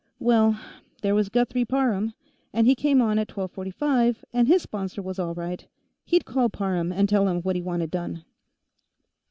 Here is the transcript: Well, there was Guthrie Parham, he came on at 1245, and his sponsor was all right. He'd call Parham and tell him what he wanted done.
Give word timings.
Well, 0.17 0.59
there 1.03 1.13
was 1.13 1.29
Guthrie 1.29 1.63
Parham, 1.63 2.15
he 2.55 2.73
came 2.73 3.03
on 3.03 3.19
at 3.19 3.29
1245, 3.37 4.25
and 4.33 4.47
his 4.47 4.63
sponsor 4.63 4.99
was 4.99 5.19
all 5.19 5.35
right. 5.35 5.63
He'd 6.05 6.25
call 6.25 6.49
Parham 6.49 6.91
and 6.91 7.07
tell 7.07 7.27
him 7.27 7.43
what 7.43 7.55
he 7.55 7.61
wanted 7.61 7.91
done. 7.91 8.25